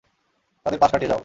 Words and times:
তাদের 0.65 0.79
পাশ 0.79 0.91
কাটিয়ে 0.91 1.09
যাও। 1.09 1.19